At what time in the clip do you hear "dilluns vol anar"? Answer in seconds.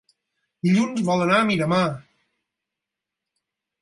0.67-1.37